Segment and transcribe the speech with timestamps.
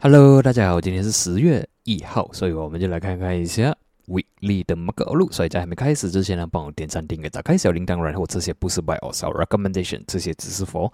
[0.00, 5.28] Hello，大家好，今天是十月一号，所以我们就来看看一下 Weekly 的 Mark 路。
[5.32, 10.92] 所以在还没开始之前呢，帮我点赞、订阅、打开小铃铛，然后这些不是 By or Sell Recommendation，这些只是 For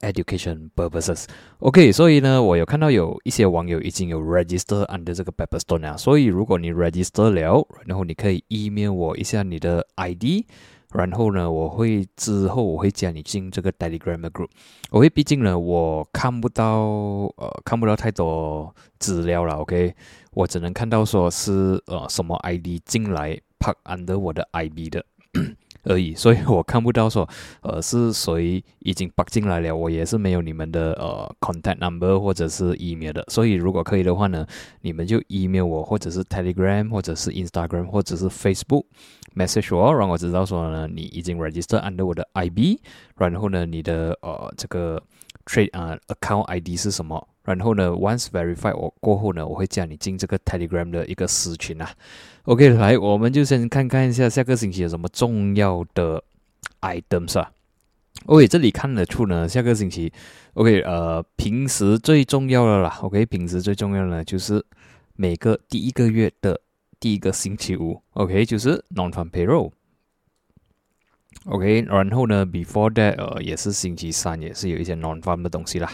[0.00, 1.26] Education purposes。
[1.58, 10.46] OK，所以呢，我有看到有一些网友已经有 Register under 这个 Pepperstone 啊，所以如果你 Register 了，然后你可以 email 我一下你的 ID。
[10.92, 14.48] 然后呢，我会之后我会加你进这个 Telegram group。
[14.90, 16.80] 我会，毕竟呢，我看不到
[17.36, 19.54] 呃看不到太多资料了。
[19.54, 19.94] OK，
[20.32, 25.04] 我只能看到说是呃什么 ID 进来 park under 我的 IB 的
[25.84, 27.28] 而已，所以我看不到说
[27.62, 29.74] 呃是谁已经 park 进来了。
[29.74, 33.24] 我也是没有你们的呃 contact number 或者是 email 的。
[33.28, 34.46] 所以如果可以的话呢，
[34.82, 38.84] 你们就 email 我，或者是 Telegram，或者是 Instagram，或者是 Facebook。
[39.36, 42.80] message 我，让我知道说呢，你已经 register under 我的 IB，
[43.16, 45.00] 然后呢，你的呃这个
[45.46, 47.28] trade 啊 account ID 是什么？
[47.44, 51.90] 然后呢，once verify 我过后呢，我会加你进这个 Telegram 的一个私群啊。
[52.44, 56.22] OK，来，我们就先看看一下下个星期有什么重要的
[56.80, 57.52] items 啊。
[58.26, 60.12] OK，这里看得出呢，下个星期
[60.54, 64.64] OK，呃，平时最重要的啦，OK，平时最重要的就是
[65.14, 66.60] 每个第一个月的。
[67.00, 69.70] 第一个星期五，OK，就是 non-farm payroll，OK，
[71.88, 75.90] 然后呢，before that，呃，也是星期三，也是有一些 non-farm 的东西啦。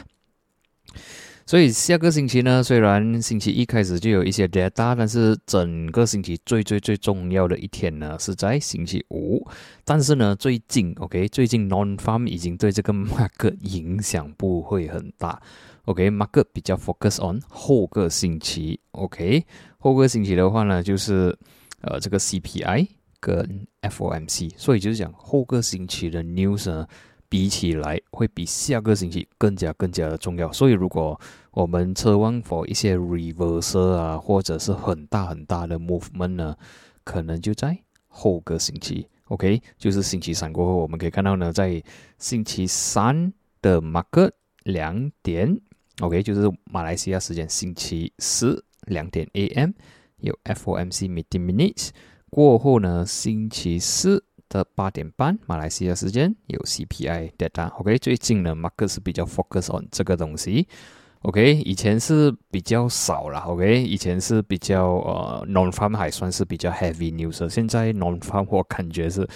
[1.48, 9.47] 所以下个星期呢，虽然星期一开始就有一些 data，但是整个星期最最最重要的一天呢是在星期五。
[9.84, 15.41] 但是呢，最近，OK，最近 non-farm 已经对这个 market 影响不会很大。
[15.84, 19.44] OK，market 比较 focus on 后个星期，OK，
[19.78, 21.38] 后个星期的话呢，就是
[21.83, 22.88] 呃这个 CPI
[23.20, 26.88] 跟 FOMC，所以就是讲后个星期的 news 呢，
[27.37, 30.51] 比起来会比下个星期更加更加的重要。
[30.51, 31.20] 所以如果
[31.51, 36.56] 我们奢望 for 一些 reverse 啊，或者是很大很大的 movement 呢，
[37.05, 37.78] 可能就在
[38.09, 41.83] 后个星期，OK，就是星期三过后，我们可以看到呢，在
[42.19, 44.31] 星期三的 market
[44.65, 45.60] 两点。
[46.00, 49.72] OK，就是马来西亚时间星期四两点 AM
[50.21, 51.91] 有 FOMC meeting minutes
[52.31, 57.69] 过后呢，星期四的八点半马来西亚时间有 CPI data。
[57.75, 60.67] OK，最近呢，market 是比较 focus on 这个东西。
[61.23, 63.41] OK，以前是比较少了。
[63.41, 69.29] OK，以前是比较呃 non farm 还算是比较 heavy news，现在 non farm 我感觉是。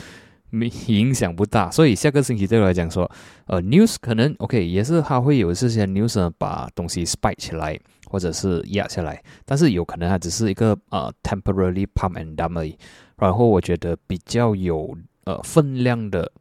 [0.52, 3.08] 没影响不大，所以下个星期对我来讲说，
[3.46, 7.78] 呃，news 可能 OK，也是它会有这些 news，把东西 spike 起来，
[8.08, 12.76] 或者是压下来，但是有可能它只是一个呃 temporarily pump and dump 而已。
[13.20, 16.32] 然后我觉得比较有呃分量的，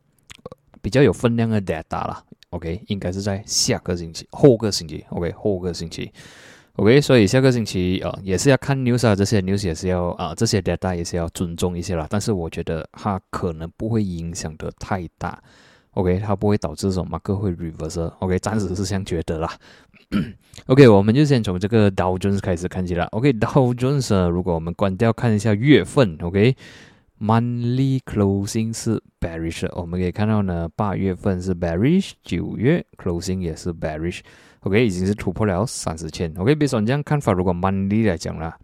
[0.81, 6.11] 比较有分量的 data 啦，OK，应该是在下个星期，后个星期，OK，后个星期。
[6.77, 12.07] OK，所以下个星期呃也是要看 news 啊，这些 news 也是要啊，这些 data 也是要尊重一些啦。
[12.09, 15.43] 但是我觉得它可能不会影响的太大。
[15.91, 18.01] OK，它不会导致什么马克会 reverse。
[18.19, 19.51] OK，暂时是这样觉得啦。
[20.67, 23.05] OK，我们就先从这个 Dow Jones 开始看起了。
[23.07, 34.19] OK，Dow Jones 如果我们关掉看一下月份，OK，monthly closing 是 bearish，我们可以看到呢，八月份是 bearish，九月 closing 也是 bearish。
[34.61, 36.31] OK，已经是突破了三十千。
[36.37, 38.57] OK，别说这样看法，如果 monthly 来讲啦，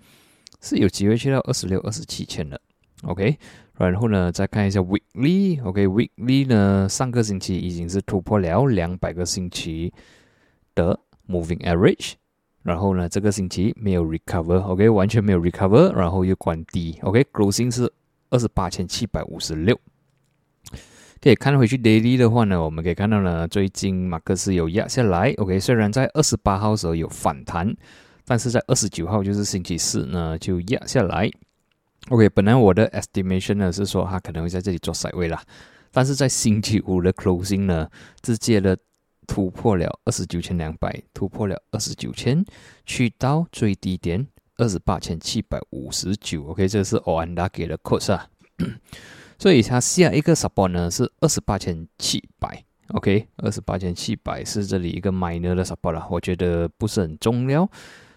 [0.62, 2.60] 是有机会去到二十六、二十七千的。
[3.04, 3.38] OK，
[3.78, 5.64] 然后呢，再看一下 weekly。
[5.64, 9.94] OK，weekly 呢，上个星期已经是突破了两百个星期
[10.74, 12.14] 的 moving average。
[12.64, 14.60] 然后呢，这个星期没有 recover。
[14.62, 16.98] OK，完全没有 recover，然后又关低。
[17.04, 17.92] OK，closing 是
[18.32, 19.80] 二十八千七百五十六。
[21.22, 25.34] 可以看回去 daily 的话呢，我们可以看到呢，最近马克思有压下来。
[25.38, 27.76] OK，虽然在二十八号时候有反弹，
[28.26, 31.30] 但是在二十九号就是星期四呢就压下来。
[32.10, 35.42] OK，本来我的 estimation 呢是说它可能会在这里做 side 位啦，
[35.92, 37.90] 但是在星期五的 closing 呢，
[38.22, 38.78] 直接的
[39.26, 42.46] 突破了二十九千两百，突破了二十九千，
[42.86, 44.26] 去到最低点
[44.58, 46.46] 二十八千七百五十九。
[46.46, 48.28] OK，这是 o a n d a 给的 quote 啊。
[49.38, 52.64] 所以它下一个 support 呢是二十八千七百
[52.94, 57.70] ，OK，二十八千七百是这里一个 minor 的 support 啦，我觉得不是很重要。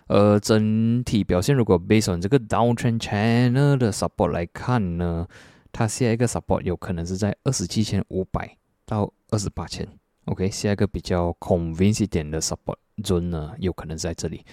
[0.07, 5.27] 呃，整体表现如果 based on 这个 downtrend channel 的 support 来看呢，
[5.73, 8.57] 它下一个 support 有可能是在二十七千五百
[8.87, 9.87] 到二十八千
[10.29, 14.45] ，OK，下一个比较 convincing 点的 support zone 呢，有可能在这里。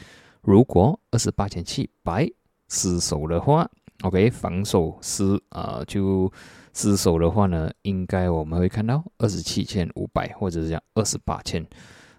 [0.42, 2.30] 如果二十八千七百
[2.70, 3.70] 失守的话
[4.04, 6.32] ，OK，防守失啊，就
[6.74, 11.66] 失守的话呢，应该我们会看到二十七千五百，或者是讲二十八千。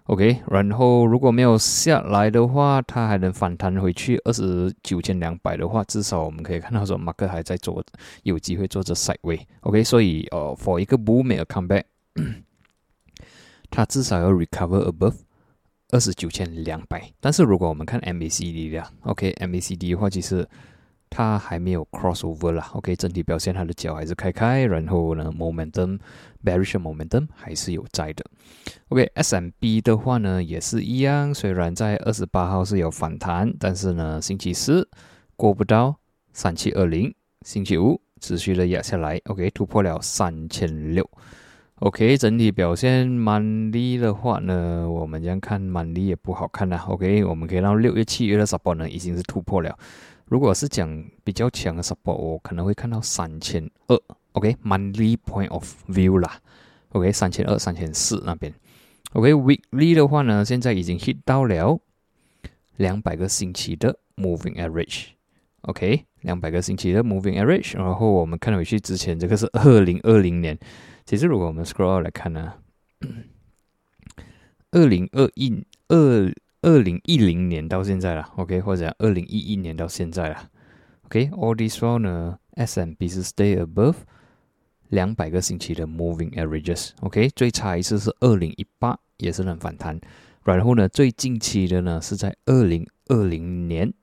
[0.05, 7.83] OK，然后如果没有下来的话，它还能反弹回去二十九千两百的话，至少我们可以看到说马克还在做，
[8.23, 9.45] 有机会做着 side way。
[9.61, 11.83] OK，所以呃，for 一个 bull 没有 come back，
[13.77, 15.13] 它至少要 recover above
[15.89, 17.11] 二十九千两百。
[17.19, 20.49] 但是如果我们看 MACD 的，OK，MACD 的话，其实
[21.11, 22.71] 它还没有 cross over 啦。
[22.73, 25.99] OK，整体表现它的脚还是开开，然后呢，momentum。
[26.43, 28.25] bearish momentum 还是有在的。
[28.89, 34.89] OK，S M B 的话呢也是一样，虽然在二十八号是有反弹，但是呢星期四
[35.35, 35.95] 过不到
[36.33, 37.13] 三七二零，
[37.45, 39.21] 星期五持续的压下来。
[39.25, 41.07] OK，突破了三千六。
[41.79, 46.83] OK，整体表现蛮低的话呢，我们这样看蛮低也不好看啦。
[46.87, 49.77] OK，我们可以到六月、七月的 support 呢已经是突破了。
[50.25, 54.01] 如果是讲比较强的 support，我可能会看到三千二。
[54.31, 56.39] OK，monthly point of view 啦
[56.93, 58.51] ，OK，三千二、三千四那边
[59.13, 61.79] ，OK，weekly 的话呢，现在已经 hit 到了
[62.77, 70.57] 两百个星期的 moving average，OK，两百个星期的 moving average，然后我们看回去之前，这个是二零二零年，
[71.07, 72.55] 其实如果我们 scroll 来看呢，
[74.71, 80.49] 二零二一二二零一零年到现在了，OK，或者二零一一年到现在了
[81.03, 83.95] ，OK，all this while 呢，S M B 是 stay above。
[84.89, 89.97] 两百个星期的 moving averages，OK，最差一次是二零一八，也是能反弹。
[90.43, 93.93] 然后呢，最近期的呢是在二零二零年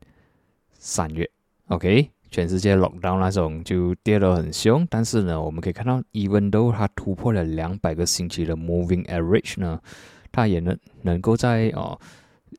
[0.72, 1.30] 三月
[1.68, 4.84] ，OK，全世界 lockdown 那种就跌得很凶。
[4.90, 9.80] 但是呢，我们可以看到，even though 它突破了两百个星期的 moving average 呢，
[10.32, 11.96] 它也能能够在哦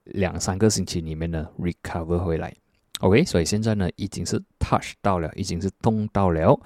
[0.06, 2.56] 两三个星期里面呢 recover 回来
[3.01, 6.57] ，OK，所以现在呢已经是 touch 到了，已经是动到了。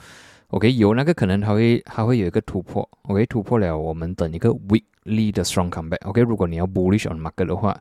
[0.49, 2.87] OK，有那个可能，它会它会有一个突破。
[3.03, 6.07] OK，突破了，我们等一个 weekly 的 strong comeback。
[6.07, 7.75] OK，如果你要 bullish on market 的话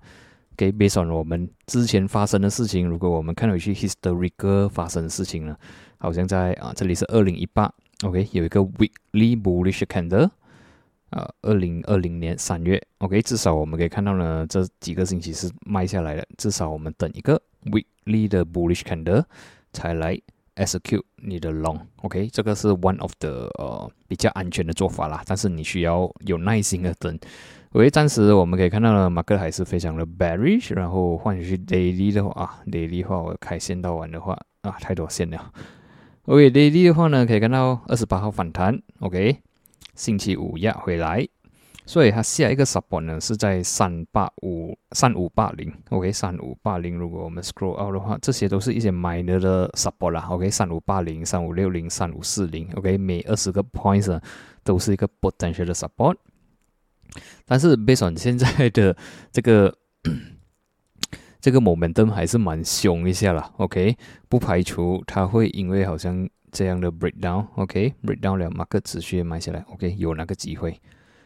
[0.59, 5.57] ，OK，based on 我们之前发生的事情，如果我们看回去 historical 发生的事情呢，
[5.99, 7.73] 好像在啊这里是二零一八
[8.03, 10.29] ，OK，有一个 weekly bullish candle，
[11.11, 19.25] 啊，二零二零年三月，OK，至少我们可以看到呢，这几个星期是卖下来的，至少我们等一个 weekly 的 bullish candle
[19.73, 20.21] 才来。
[20.59, 27.17] execute 你的 long，OK，这个是 one of the 呃比较安全的做法啦，但是你需要有耐心的等。
[27.73, 35.53] OK，暂时我们可以看到呢，马克还是非常的 bearish，然后换回去 daily 的话啊，daily 的话我开线到完的话啊，太多线了。
[36.25, 39.37] OK，daily 的话呢，可以看到二十八号反弹，OK，
[39.95, 41.29] 星期五压回来。
[41.85, 46.97] 所以它下一个 support 呢是在三八五三五八零，OK，三五八零。
[46.99, 54.21] 如果我们 scroll out 的话，这些都是一些 minor 的 support 啦，OK，三五八零、三五六零、三五四零，OK，每二十个 points
[54.63, 56.17] 都是一个 potential 的 support。
[57.45, 58.97] 但是 based on 现在的
[59.33, 59.77] 这个
[61.41, 63.97] 这个 momentum 还是蛮凶一下啦 o k
[64.29, 70.81] 不排除它会因为好像这样的 breakdown，OK，breakdown 了，马克持续买下来，OK，有那个机会。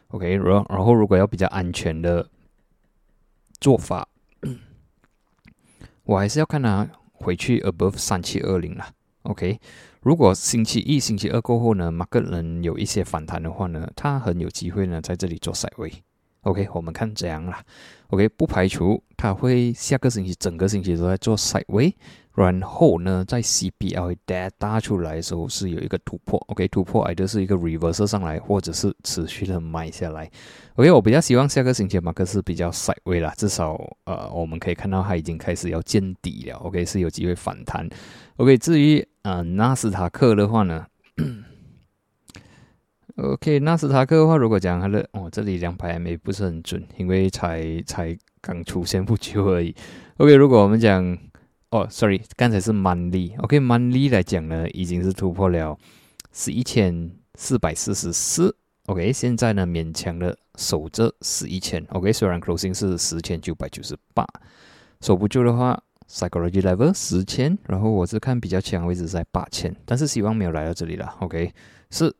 [0.09, 2.29] OK，然然后如果要比较安全的
[3.59, 4.07] 做法，
[6.03, 8.85] 我还是要看它回去 above 三七二零了。
[9.23, 9.59] OK，
[10.03, 15.91] 如果星期一、星期二过后呢，马克能有一些反弹的话呢，它很有机会呢在这里做赛位。
[16.41, 17.63] OK，我们看这样啦。
[18.09, 21.95] OK，不排除它会下个星期整个星期都在做赛位。
[22.35, 30.29] 然后呢，在 CPL data 出来的时候是有一个突破，OK，突破 either 是一个 reverse 上来，或者是持续的买下来。
[30.75, 37.87] OK，我比较希望下个星期马克是比较 side way 啦，至少呃我们可以看到它已经开始要见底了，OK，是有机会反弹。
[38.37, 40.87] OK，至于呃纳斯达克的话呢，
[43.17, 49.75] OK，纳斯达克的话，如果讲它的哦这里两百 MA 不是很准，因为才才刚出现不久而已。
[50.17, 51.15] OK，如果我们讲
[51.69, 55.77] 哦，sorry，刚才是曼利，OK，曼利来讲呢，已经是突破了
[56.31, 58.55] 十一千四百四十四
[58.87, 64.25] ，OK，现在呢勉强的守着十一千，OK，虽然 closing 是十千九百九十八，
[65.01, 65.79] 守不住的话
[66.09, 71.53] ，psychology level 十千，然后我是看比较强位置在八千，但是希望没有来到这里了，OK，
[71.89, 72.13] 是。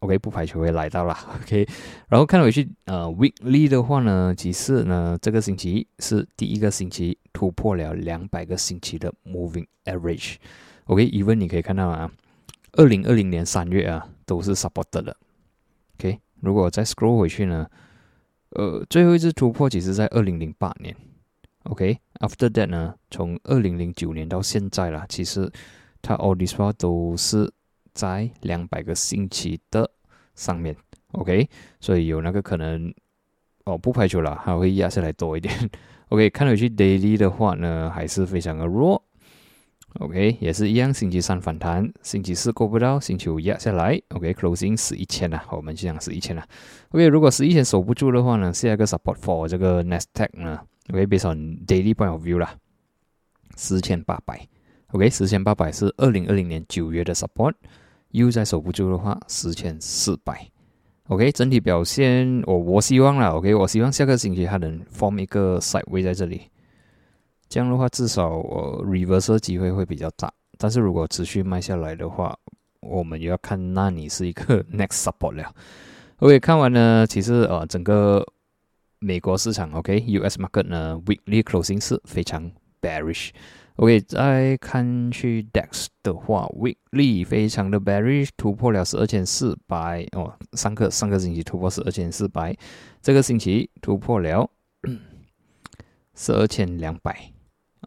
[0.00, 1.16] OK，不排除会来到了。
[1.40, 1.66] OK，
[2.08, 10.34] 然后看回去，呃，Weekly 的话呢，其实呢，这个星期是第一个星期突破了两百个星期的 Moving Average。
[10.84, 12.12] OK，Even 你可以看到啊，
[12.72, 15.16] 二零二零年三月啊，都是 Supported 的。
[15.98, 17.66] OK，如果再 Scroll 回去呢，
[18.50, 20.94] 呃，最后一次突破其实在二零零八年。
[21.70, 25.50] OK，After that 呢，从二零零九年到现在啦，其实
[26.02, 27.52] 它 All this while 都是。
[27.96, 29.90] 在两百个星期的
[30.34, 30.76] 上面
[31.12, 31.48] ，OK，
[31.80, 32.92] 所以有那个可能
[33.64, 35.70] 哦，不排除了还会压下来多一点。
[36.10, 39.02] OK，看回去 daily 的话呢，还是非常的弱。
[40.00, 43.98] OK，也是一样，星期三反弹，星期四过不到，星期五压下来。
[44.10, 46.46] OK，closing 是一千啊，我们就讲是一千啊。
[46.90, 50.28] OK，如果是一千守不住的话呢，下一个 support for 这个 next tag
[50.92, 52.54] ？OK，based on daily point of view 啦，
[53.56, 54.46] 四千八百。
[54.92, 57.54] OK，四千八百是二零二零年九月的 support，
[58.12, 60.48] 又在守不住的话，四千四百。
[61.08, 63.30] OK，整体表现，我我希望了。
[63.30, 66.42] OK，我希望下个星期它能 form 一个 side way 在这里。
[67.48, 70.32] 这样的话，至少我 reverse 机会会比较大。
[70.58, 72.36] 但是如果持续卖下来的话，
[72.80, 75.52] 我们又要看那你是一个 next support 了。
[76.18, 78.26] OK，看完呢，其实呃，整个
[78.98, 82.50] 美国市场 OK，US market 呢 weekly closing 是非常
[82.80, 83.30] bearish。
[83.76, 92.56] OK，再看去 DAX 的话，weekly 非常的 bearish，突破了十二千四百哦，上个上个星期突破十二千四百，
[93.02, 94.50] 这个星期突破了
[96.14, 97.32] 十二千两百。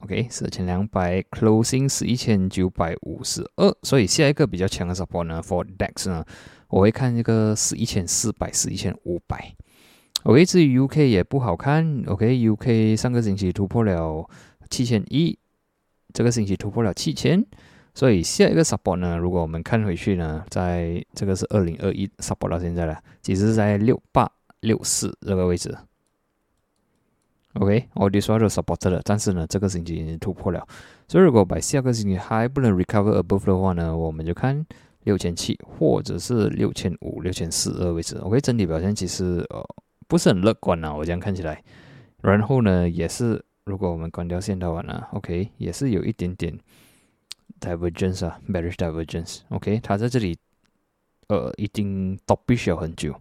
[0.02, 6.24] OK，十二千两百，closing 是一千九百五十二，所以下一个比较强的 support 呢，for DAX 呢，
[6.68, 9.56] 我会看这个是一千四百，是一千五百。
[10.30, 14.30] OK，至于 UK 也不好看，OK，UK 上个星期突破了
[14.70, 15.36] 七千一，
[16.14, 17.44] 这个星期突破了七千，
[17.96, 25.76] 所以下一个 support 呢，如果我们看回去呢，在这个是二零二一 support 到现在了，其实是在六八六四这个位置。
[27.54, 30.64] OK，我的说都 support 了，但是呢，这个星期已经突破了，
[31.08, 34.64] 所以如果把下个星期还不能 recover above 的话呢，我们就看
[35.06, 38.16] 六千七或者是六千五、六千四的位置。
[38.18, 39.66] OK，整体表现其实呃
[40.10, 41.64] 不是很乐观啊，我这样看起来。
[42.22, 46.58] 然后呢，也是如果我们关掉线的话呢，OK，也是有一点点
[47.62, 49.42] divergence 啊，bearish divergence。
[49.50, 50.38] OK，它在这里
[51.28, 53.16] 呃已经 top 很久。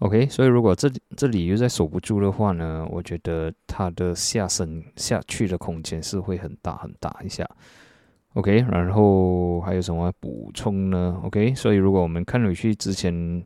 [0.00, 7.48] OK，所以如果这里这里又在守不住的话呢，我觉得它的下升下去的空间是会很大很大一下。
[8.34, 13.44] OK，然后还有什么补充呢？OK，所以如果我们看回去之前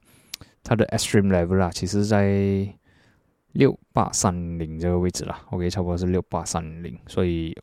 [0.62, 2.66] 它的 extreme level 啦，其实在
[3.52, 5.40] 六八三零这个位置啦。
[5.50, 7.56] OK，差不多是六八三零，所以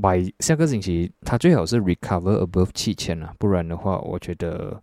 [0.00, 4.82] by 下个星期它最好是 recover above 七千啊，不然的话，我觉得。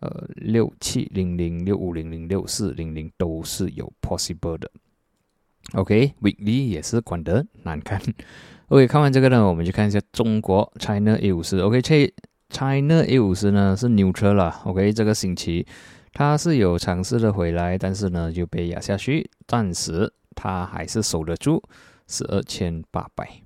[0.00, 4.70] 呃，六七零零、六五零零、六四零零都是有 possible 的。
[5.72, 7.98] OK，weekly 也是管得难看。
[8.68, 11.60] OK，看完这个呢，我们就看一下中国 China A 五十。
[11.60, 14.60] OK，China A 五十呢是 neutral 了。
[14.66, 15.66] OK，这个星期
[16.18, 21.62] 他是有尝试的回来，但是呢就被压下去，暂时他还是守得住
[22.08, 23.42] 十二千八百。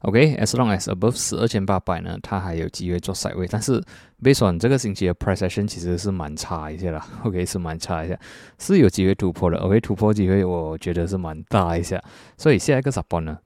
[0.00, 3.46] OK，as long as above 十二千八百呢，它还有机会做赛位。
[3.46, 3.80] 但是
[4.20, 7.06] based on 这个星期的 price action 其实是蛮差一些啦。
[7.22, 8.18] OK，是蛮差一下，
[8.58, 9.58] 是有机会突破的。
[9.58, 12.02] OK，突破机会我觉得是蛮大一下。
[12.36, 13.38] 所以下一个 support 呢，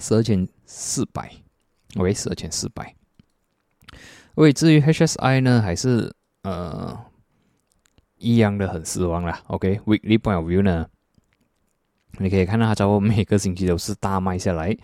[0.00, 1.30] 十二千四百。
[1.94, 2.92] OK，十二千四百。
[4.34, 6.98] OK，至于 HSI 呢，还是呃
[8.18, 9.42] 一样的很失望啦。
[9.48, 10.86] OK，weekly point of view 呢？
[12.18, 14.76] 你可以看到它在我每个星期都是大卖下来，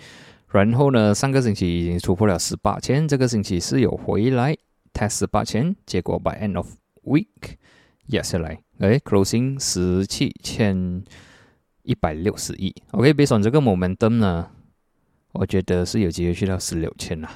[0.51, 4.57] 然后呢，上个星期已经突破了十八千，这个星期是有回来
[4.93, 6.67] test 十八千，结果 by end of
[7.05, 7.57] week
[8.07, 11.05] 压下来，哎，closing 十七千
[11.83, 12.75] 一百六十亿。
[12.93, 14.51] OK，based on 这个 momentum 呢，
[15.33, 17.31] 我觉得是有机会去到十六千了。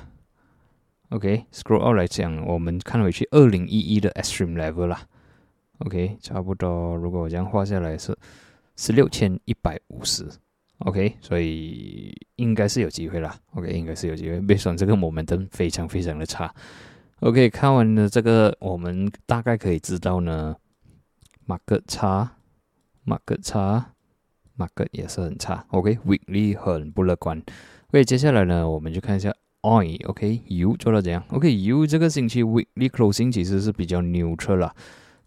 [1.13, 5.01] OK，scroll out 来讲，我们看回去二零一一的 extreme level 啦。
[5.79, 8.17] OK，差不多，如果我这样画下来是。
[8.75, 10.27] 十六千一百五十
[10.79, 13.39] ，OK，所以应该是有机会啦。
[13.53, 14.41] OK，应该是有机会。
[14.41, 16.53] 别说这个我们灯非常非常的差。
[17.21, 20.57] OK，看完了这个，我们大概可以知道呢，
[21.45, 22.39] 马克差，
[23.05, 23.93] 马克差，
[24.57, 25.65] 马克也是很差。
[25.69, 27.41] OK，weekly 很不乐观。
[27.91, 34.75] OK，接下来呢，我们就看一下 Oi，OK，油做到怎样？OK，油这个星期 weekly closing 其实是比较 neutral 啦。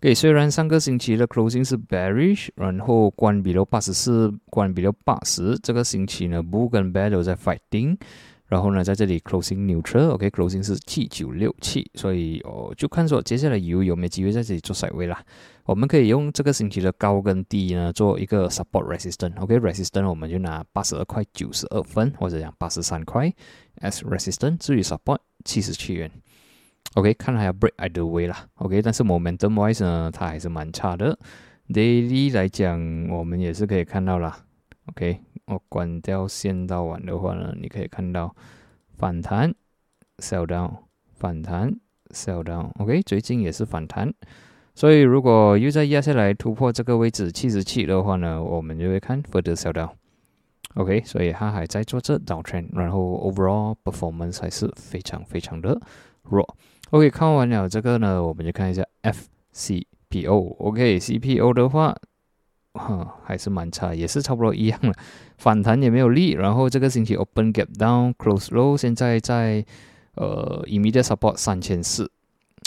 [0.02, 5.58] 对，虽然上个星期的 closing 是 bearish，然后关闭了八十四，关闭了八十。
[5.64, 7.98] 这个星期呢，bull 跟 bear 都在 fighting，
[8.48, 15.24] 然后呢，在这里 closing neutral，OK，closing 是七九六七，所以哦，就看说接下来油有没有机会在这里做甩位啦。
[15.64, 23.34] 我们可以用这个星期的高跟低呢做一个 support resistance，OK，resistance 我们就拿八十二块九十二分，或者讲八十三块
[23.82, 26.12] as resistance，至于 support 七十七元。
[26.94, 28.48] OK，看来要 break either way 啦。
[28.56, 31.18] OK，但是 momentum wise 呢，它还是蛮差的。
[31.68, 34.46] Daily 来讲，我们也是可以看到啦。
[34.86, 38.34] OK，我关掉线道完的话呢，你可以看到
[38.98, 39.54] 反弹
[40.20, 40.72] ，sell down，
[41.16, 41.76] 反弹
[42.12, 42.70] ，sell down。
[42.80, 44.14] OK，最近也是反弹，
[44.76, 49.90] 所以如果又再压下来突破这个位置七十七的话呢，我们就会看 further sell down。
[50.76, 55.80] OK，所以它还在做这 downtrend，然后 overall performance 还是非常非常的
[56.24, 56.56] 弱。
[56.92, 60.58] OK，看完了这个呢，我们就看一下 FCPO。
[60.58, 61.96] OK，CPO 的话，
[62.74, 64.94] 哈还是蛮差，也是差不多一样了，
[65.38, 66.32] 反弹也没有力。
[66.32, 69.66] 然后这个星期 open gap down，close low，现在在
[70.16, 72.12] 呃 immediate support 三千四。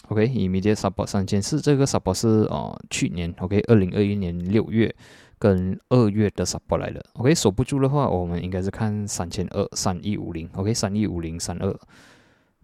[0.08, 4.94] OK，immediate support 三千四，这个 support 是呃去年 OK 二零二一年六月。
[5.38, 11.72] 跟二月的 support 来的，OK，守不住的话，我们应该是看三千二三一五零，OK，三一五零三二，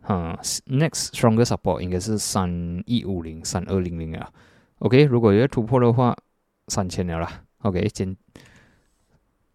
[0.02, 4.28] 哈，next stronger support 应该是三一五零三二零零啊
[4.80, 6.16] ，OK，如果要突破的话，
[6.68, 8.16] 三千了啦，OK，今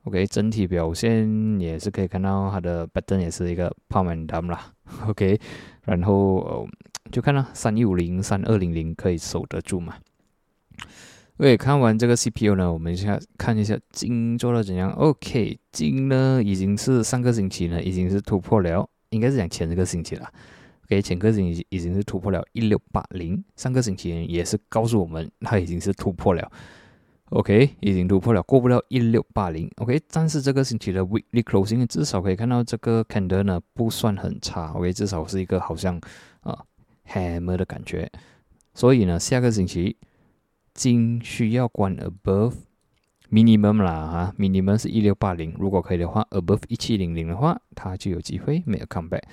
[0.05, 4.73] ，OK，整体表现也是可以看到它的 pattern 也是一个 pump and dump 啦，
[5.07, 5.39] OK，
[5.83, 6.67] 然后
[7.11, 9.95] 就看到三一五零三二零零可以守得住嘛。
[11.39, 14.91] OK，看完这个 CPU 呢，我们现在看一下金做的怎样。
[14.91, 20.29] OK，金呢已经是上个星期呢已经是突破了，应该是讲前一个星期了。
[20.83, 26.51] OK，前个星期已经是突破了一六八零，上个星期也是告诉我们它已经是突破了。
[27.29, 29.71] OK，已经突破了，过不了一六八零。
[29.77, 34.73] OK，但是这个星期的 Weekly Closing 至少可以看到这个 Candle 呢不算很差。
[34.73, 36.01] OK，至少是一个好像
[36.41, 36.65] 啊
[37.07, 38.11] Hammer 的感觉。
[38.73, 39.95] 所以呢，下个星期。
[40.79, 42.53] 金需要关 above
[43.29, 49.23] minimum 啦哈，minimum 是一六八零，如果可以的话，above 一七零零的话，它就有机会没有 come back。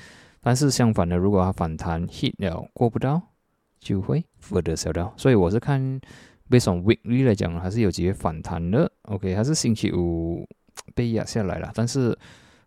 [0.41, 3.23] 但是相反的，如果它反弹 hit 了过不到，
[3.79, 5.13] 就会 further sell down。
[5.17, 5.81] 所以我是看
[6.51, 8.91] ，based on weekly 来讲，还是有机会反弹的。
[9.03, 10.45] OK，还是星期五
[10.97, 12.19] 被压下来了，但是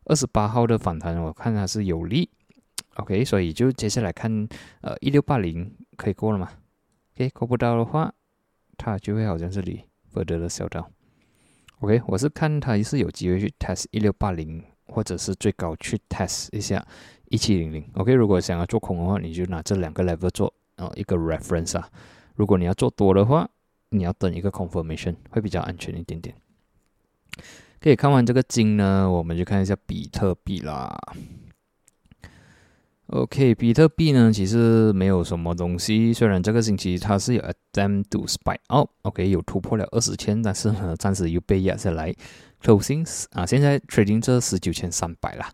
[0.05, 2.29] 二十八号的反弹，我看它是有利。
[2.95, 4.47] OK，所以就接下来看，
[4.79, 6.49] 呃，一六八零可以过了吗
[7.15, 8.13] ？OK，过不到的话。
[8.79, 9.83] 它就会好像这里
[10.13, 10.89] further 的小到
[11.81, 16.83] ，OK，我是看它是有机会去 test 一六八零，或者是最高去 test 一下
[17.25, 21.89] 一七零零，OK，如果想要做空的话，你就拿这两个 level 做呃一个 reference 啊，
[22.35, 23.49] 如果你要做多的话，
[23.89, 26.33] 你要等一个 confirmation 会比较安全一点点。
[27.81, 30.97] 可以看完这个金呢，我们就看一下比特币啦。
[33.11, 36.13] OK，比特币呢，其实没有什么东西。
[36.13, 42.13] 虽然这个星期它是有 attempt to spike out，OK，有突破了二十千，但是呢，暂时又被压下来。
[42.61, 45.51] Closing 啊，现在 trading 这十九千三百啦。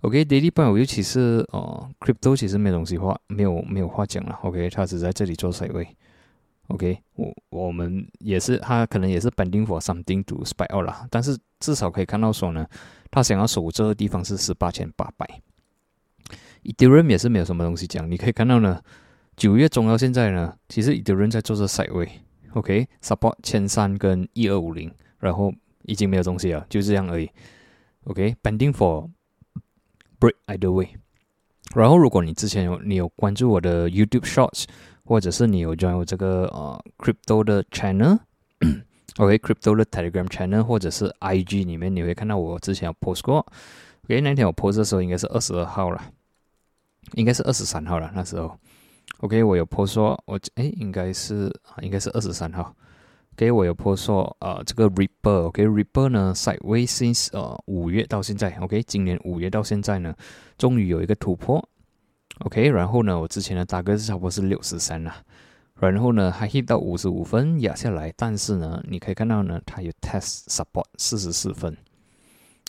[0.00, 4.36] OK，daily 盘尤其是哦，crypto 其实没东西话，没有没有话讲了。
[4.42, 5.86] OK，它只在这里做水位。
[6.68, 11.06] OK，我我们也是，它可能也是 pending for something to spike out 啦。
[11.08, 12.66] 但是至少可以看到说呢，
[13.12, 15.24] 它想要守这个地方是十八千八百。
[16.66, 18.82] Ethereum 也是没有什么东西讲，你可以看到呢，
[19.36, 22.08] 九月中到现在呢，其实 Ethereum 在做着赛位
[22.54, 25.52] ，OK，support 千三跟一二五零，然后
[25.84, 27.30] 已经没有东西了，就这样而已
[28.04, 29.08] ，OK，pending for
[30.18, 30.88] break either way。
[31.74, 34.64] 然后如果你之前有你有关注我的 YouTube Shorts，
[35.04, 43.46] 或者是你有 join 我这个呃 Crypto 的 Channel，OK，Crypto 的 Telegram Channel，或者是 IG 里面，你会看到我之前有 post 过
[44.04, 46.00] ，OK，那天我 post 的时候应该是二十二号了。
[47.14, 48.58] 应该是二十三号了，那时候
[49.20, 51.50] ，OK，我有 po 说，我哎，应该是
[51.82, 52.74] 应该是二十三号
[53.34, 60.14] ，OK，我有 po 说，呃，这个 Ripper，OK，Ripper 呢，Sideway since 呃五月到现在，OK，今年五月到现在呢，
[60.58, 61.66] 终于有一个突破
[62.40, 65.22] ，OK，然后呢，我之前的大概是差不多是六十三啦，
[65.78, 71.76] 然后呢，还 hit 到五十五分压下来，但是呢，你可以看到呢，它有 test support 四十四分。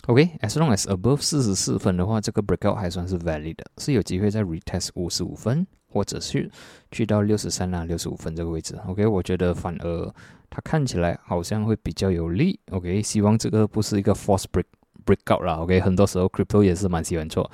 [0.08, 6.50] OK，as long as above 四十四分的话，这个 breakout 还算是 valid 的，是有机会再 retest 五十五分，或者是
[6.90, 8.74] 去到六十三啊、六十五分这个位置。
[8.86, 10.14] OK，我觉得反而
[10.48, 12.58] 它看起来好像会比较有利。
[12.70, 14.64] OK，希望这个不是一个 false break
[15.04, 15.56] breakout 啦。
[15.56, 17.50] OK，很多时候 crypto 也是蛮喜欢做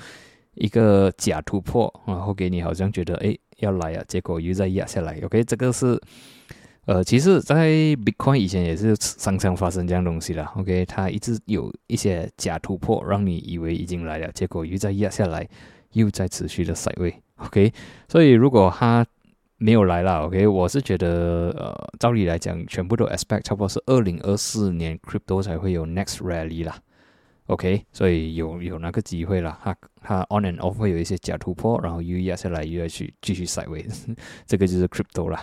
[0.54, 5.18] 一个假突破，然后给你好像觉得哎要来啊，结果又再压下来。
[5.24, 6.00] OK，这个是。
[6.86, 10.44] 呃，其实，在 Bitcoin 以前也是常常发生这样东西的。
[10.56, 15.48] OK，它一直有一些假突破，让你以为已经来了，结果又再压下来，
[15.92, 17.14] 又在持续的甩位。
[17.36, 17.72] OK，
[18.06, 19.04] 所以如果它
[19.56, 26.78] 没有来了，OK，我是觉得，呃，照理来讲，全部都 expect 差不多是二零二四年 Crypto 才会有 Next Rally 啦。
[27.46, 33.86] OK，所以有有那个机会了，它它 On and Off 会有一些假突破，然后又压下来，又要去继续甩位，
[34.46, 35.42] 这个就是 Crypto 啦。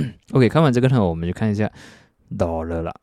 [0.32, 1.70] OK，看完这个呢，我们就看一下
[2.36, 2.94] Dollar 了。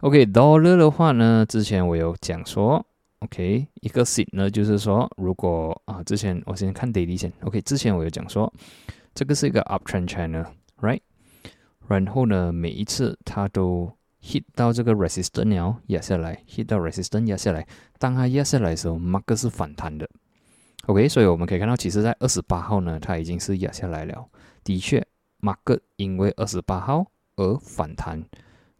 [0.00, 2.84] OK，Dollar 的话呢，之前我有讲说
[3.20, 8.52] ，OK，一个 s i t 呢，就是说，如果啊，之前我先看 Daily 先，OK，之前我有讲说，
[9.14, 11.00] 这个是一个 Uptrend Channel，Right？
[11.88, 17.66] 然后呢，每一次它都 hit 到这个 resistance 了，压下来，hit 到 resistance 压下来。
[17.98, 20.08] 当它压下来的时候，Mark 是反弹的。
[20.86, 24.24] OK，所以我们可以看到，其实在二十八号呢，它已经是压下来了。
[24.62, 25.04] 的确
[25.40, 28.24] ，market 因为二十八号而反弹。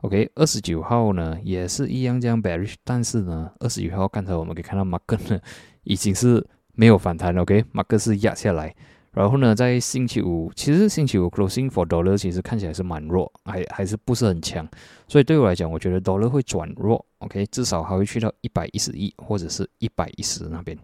[0.02, 5.40] OK，二十九号呢也是一样这样 bearish，但是呢，二十九号刚才我们可以看到 market 呢
[5.84, 7.36] 已经是没有反弹。
[7.36, 8.74] OK，market 是压下来。
[9.12, 14.66] 然后呢，在星期五，其实星期五 closing for dollar 其实看起来是蛮弱，还还是不是很强。
[15.08, 17.04] 所以对我来讲，我觉得 dollar 会转弱。
[17.18, 20.78] OK，至少还会去到一百一十一或者是一百一十那边。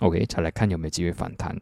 [0.00, 1.54] OK，才来看有没有机会反弹。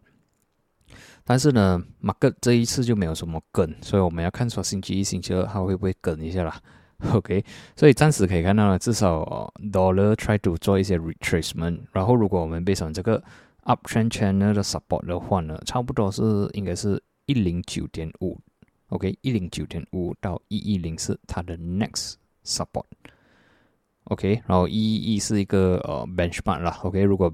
[1.29, 6.59] 但是呢，马克这一次就没有什么梗，所以我们要看说星期一、星期二它会不会梗一下啦。
[7.13, 7.45] OK，
[7.77, 11.81] 所以暂时可以看到呢，至少 dollar try to 做一些 retracement。
[11.93, 13.23] 然后如果我们背上这个
[13.65, 16.23] uptrend channel 的 support 的话呢，差不多是
[16.55, 18.41] 应该是一零九点五
[18.89, 27.31] ，OK，一零九点五到一一零是它的 next support，OK，然后一一一是一个呃 benchmark 啦，OK，如果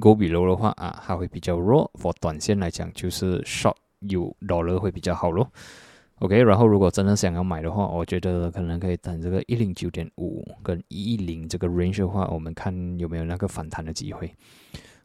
[0.00, 5.50] go below 的话啊，它会比较弱，for 短线来讲就是 short 有 dollar 会比较好咯
[6.20, 14.32] ，OK，然后如果真的想要买的话，我觉得可能可以等这个一零九点五跟一一零这个 range 的话，我们看有没有那个反弹的机会。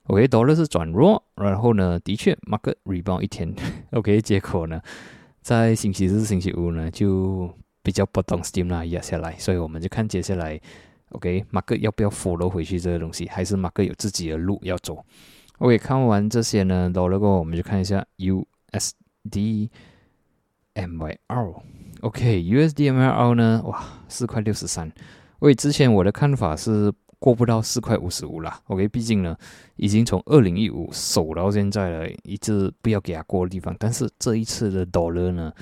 [0.08, 3.54] OK，dollar 是转弱，然后呢，的确，market rebound 一天，
[3.92, 4.82] OK，结果呢，
[5.42, 7.50] 在星期四、星期五呢，就
[7.84, 10.60] 比较不动 steam 啦，压下来，所以我们就看接下来
[11.12, 15.06] OK，马克要不要 follow 回去这个东西，还是马克有自己的路要走
[15.60, 19.70] ？OK，看完这些呢，dollar 过后，我们就看一下 USD
[20.76, 24.92] MYR，OK，USD MYR 呢，哇，四块六十三，
[25.40, 26.92] 为，之前我的看法是。
[27.22, 29.38] 过不到四块五十五啦，OK，毕竟呢，
[29.76, 33.76] 已经从二零一五守到现在了，一直不要给它过的地方。
[33.78, 35.54] 但是这一次的 dollar 呢，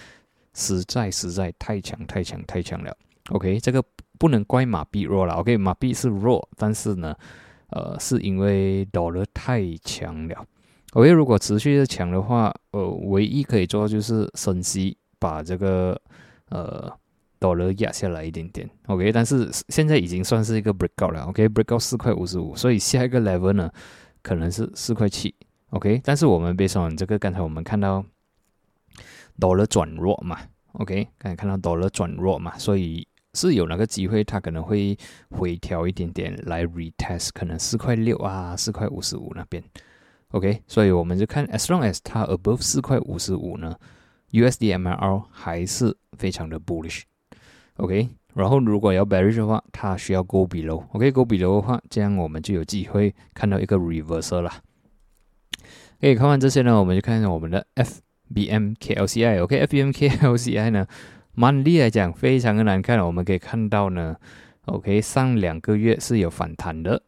[0.53, 2.95] 实在实在太强太强太强了
[3.31, 3.83] ，OK，这个
[4.19, 7.15] 不能怪马币弱了，OK，马币是弱，但是呢，
[7.69, 10.45] 呃，是因为 dollar 太强了
[10.93, 15.99] ，OK，如果持续的强的话，呃，唯一可以做就是升息，把这个
[16.49, 16.91] 呃。
[17.41, 23.71] dollar 压下来一点点，OK，但是现在已经算是一个 breakout 了，OK，breakout 四块五十五，所以下一个 level 呢
[24.21, 25.33] 可能是四块七
[25.69, 28.03] ，OK，但是我们背上这个刚才我们看到
[29.39, 30.37] dollar 转弱嘛
[30.73, 34.97] ，OK，刚才看到 dollar 转弱嘛，所以是有那个机会，它可能会
[35.29, 39.63] 回调一点点来 retest，可能四块六啊，四块五十五那边
[40.31, 43.75] ，OK，所以我们就看 as long as 它 above 四块五十五呢
[44.31, 47.03] usdml 还是非常的 bullish。
[47.77, 50.83] OK，然后如果要 bearish 的话，它需要 go below。
[50.91, 54.61] OK，go below 的话，这样我们就有机会看到一个 reversal 啦。
[56.01, 57.65] 可以看完这些呢，我们就看一下我们的
[58.33, 59.43] FBMKLCI。
[59.43, 60.87] OK，FBMKLCI 呢
[61.35, 63.05] ，monthly 来讲非常的难看。
[63.05, 64.15] 我们可以看到呢
[64.65, 67.03] ，OK，上两个月是有反弹的。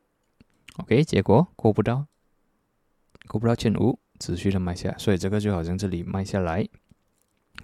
[0.77, 2.05] OK，结果过不到，
[3.27, 6.67] 过不到千五，持续的卖下，所以这个就好像这里卖下来，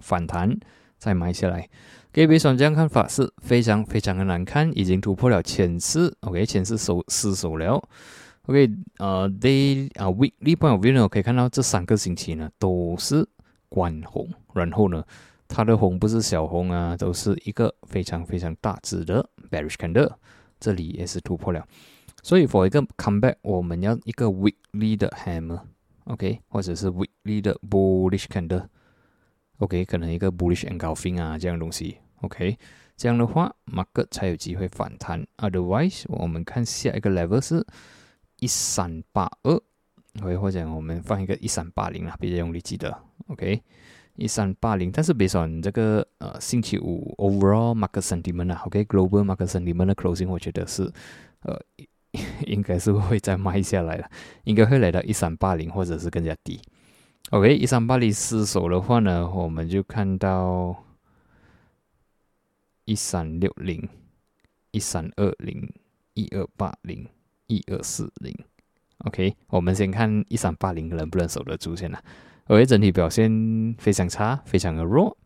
[0.01, 0.57] 反弹
[0.97, 1.69] 再卖下来。
[2.11, 7.81] 给比爽这样看法是非常非常的难看，已经突破了前四，OK，前四守失守了
[8.47, 13.27] ，OK，呃，day 啊 weekly point of view 呢，可以看到这三个星期呢都是
[13.69, 15.03] 关红，然后呢，
[15.47, 20.13] 它的红不是小红啊，都是一个非常非常大只的 bearish candle，
[20.59, 21.65] 这里也是突破了，
[22.21, 28.67] 所以 for 一个 comeback，我们要一个 weekly 的 hammer，OK，或者是 weekly 的 bullish candle。
[29.59, 31.97] OK，可能一个 bullish engulfing 啊，这样东西。
[32.21, 32.57] OK，
[32.95, 35.25] 这样的话，market 才有机会反弹。
[35.37, 37.65] Otherwise，我们看下一个 level 是
[38.39, 39.53] 一三八二
[40.21, 42.95] ，OK，或者我们放一个一三八零啊，比较容易记得。
[43.27, 43.63] OK，
[44.17, 50.91] 一三八零，但是别说你这个呃星期五 overall market sentiment 啊，OK，global market sentiment 的 closing，我觉得是
[51.41, 51.59] 呃
[52.47, 54.09] 应该是会再卖下来了，
[54.43, 56.59] 应该会来到一三八零或者是更加低。
[57.29, 60.75] OK，一三八零失守的话呢，我们就看到
[62.85, 63.87] 一三六零、
[64.71, 65.71] 一三二零、
[66.13, 67.07] 一二八零、
[67.47, 68.33] 一二四零。
[68.99, 72.01] OK，我们先看一三八零能不能守得住先啦。
[72.47, 75.17] OK，整体表现非常差，非常的弱。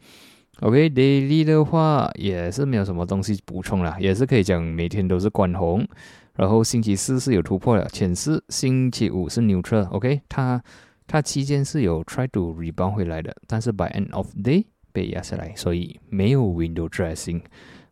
[0.60, 5.88] OK，daily 的话也是没有什么东西补充了，也是可以讲每天都是关红。
[6.36, 9.88] 然后星期四是有突破了，前四，星期五是 neutral。
[9.90, 10.62] OK，它。
[11.08, 17.42] 它期间是有 try to rebound 回来的，但是 by end of day 被压下来，所以没有 window dressing。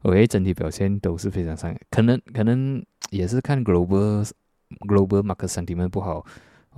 [0.04, 4.26] OK，整体表现都是非常差，可能可能也是看 global
[4.88, 6.26] global market sentiment 不好。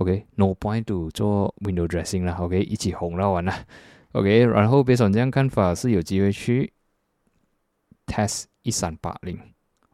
[0.02, 2.36] OK，no point to 做 window dressing 啦。
[2.40, 3.54] OK，一起红了完了。
[4.12, 6.72] OK，然后别上这样看法是有机会去
[8.06, 9.38] test 一三八零。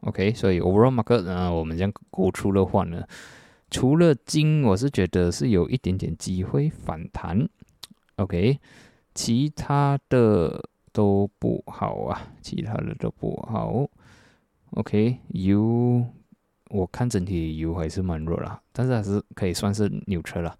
[0.01, 3.03] OK，所以 overall market 呢，我们这样估出的话呢，
[3.69, 7.47] 除了金，我是觉得是有一点点机会反弹。
[8.15, 8.59] OK，
[9.13, 13.87] 其他的都不好啊，其他的都不好。
[14.71, 16.05] OK，U，
[16.69, 20.55] 我看整体油还是蛮弱啦，但是还是可以算是牛车啦。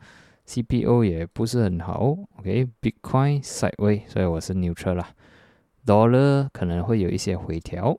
[0.48, 2.17] CPO 也不是很好。
[2.38, 5.10] OK，Bitcoin sideway，所以我是牛车啦。
[5.86, 7.98] Dollar 可能会有一些回调。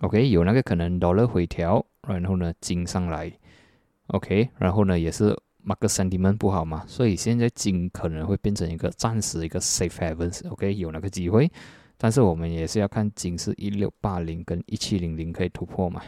[0.00, 3.32] OK，有那个可能 dollar 回调，然后呢金上来
[4.08, 11.50] ，OK，然后呢也是 market sentiment 不好嘛，所以现在金可能会变成一个暂时一个 safe haven，OK，有那个机会，
[11.96, 16.02] 但是我们也是要看金是一六八零跟一七零零可以突破嘛。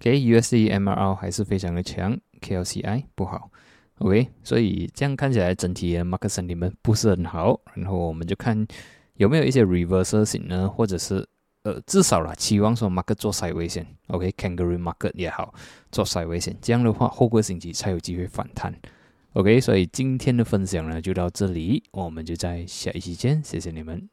[0.00, 3.50] OK，USDMR 还是非常的强，KLCI 不好
[3.98, 8.66] ，OK，所以这样看起来整体的 market sentiment 不是很好，然后我们就看
[9.14, 11.28] 有没有一些 reversal 型呢，或者是。
[11.64, 15.52] 呃，至少啦，期望说 market 做赛危险，OK，kangaroo market 也好，
[15.90, 18.72] 做赛危险，这样的话，后个星期才有机会反弹
[19.32, 24.08] ，OK，所以今天的分享呢就到这里，我们就在下一期见，谢谢你们。